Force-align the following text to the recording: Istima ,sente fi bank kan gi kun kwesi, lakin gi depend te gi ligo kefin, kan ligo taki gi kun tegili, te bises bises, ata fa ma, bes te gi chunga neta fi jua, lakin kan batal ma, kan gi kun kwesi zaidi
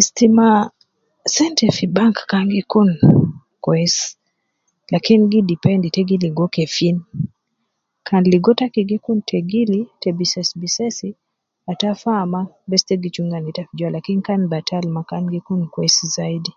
Istima 0.00 0.46
,sente 1.34 1.66
fi 1.76 1.84
bank 1.96 2.16
kan 2.30 2.46
gi 2.54 2.62
kun 2.72 2.90
kwesi, 3.64 4.06
lakin 4.92 5.20
gi 5.32 5.40
depend 5.50 5.82
te 5.94 6.00
gi 6.08 6.16
ligo 6.24 6.46
kefin, 6.54 6.96
kan 8.08 8.22
ligo 8.32 8.52
taki 8.60 8.82
gi 8.88 8.98
kun 9.04 9.18
tegili, 9.30 9.80
te 10.00 10.08
bises 10.18 10.48
bises, 10.60 10.98
ata 11.70 11.90
fa 12.02 12.14
ma, 12.32 12.40
bes 12.68 12.82
te 12.88 12.94
gi 13.02 13.08
chunga 13.14 13.38
neta 13.40 13.62
fi 13.68 13.72
jua, 13.78 13.94
lakin 13.96 14.18
kan 14.26 14.40
batal 14.52 14.84
ma, 14.94 15.00
kan 15.10 15.24
gi 15.32 15.40
kun 15.46 15.60
kwesi 15.74 16.06
zaidi 16.16 16.52